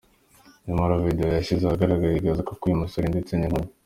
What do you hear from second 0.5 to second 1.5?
nyamara video